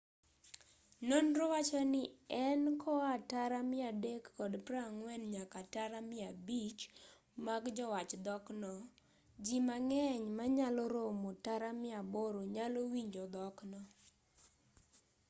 [1.07, 2.03] nonro wachoni
[2.47, 6.89] en koa tara 340 nyaka tara 500
[7.45, 8.73] mag jowach dhokno
[9.45, 13.79] ji mang'eny manyalo romo tara 800 nyalo winjo dhokno